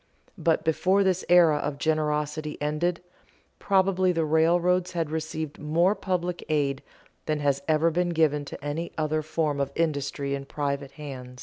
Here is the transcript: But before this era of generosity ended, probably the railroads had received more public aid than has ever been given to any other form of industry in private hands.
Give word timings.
But 0.39 0.63
before 0.65 1.03
this 1.03 1.23
era 1.29 1.57
of 1.57 1.77
generosity 1.77 2.59
ended, 2.59 3.03
probably 3.59 4.11
the 4.11 4.25
railroads 4.25 4.93
had 4.93 5.11
received 5.11 5.59
more 5.59 5.93
public 5.93 6.43
aid 6.49 6.81
than 7.27 7.39
has 7.41 7.61
ever 7.67 7.91
been 7.91 8.09
given 8.09 8.43
to 8.45 8.65
any 8.65 8.91
other 8.97 9.21
form 9.21 9.59
of 9.59 9.71
industry 9.75 10.33
in 10.33 10.45
private 10.45 10.93
hands. 10.93 11.39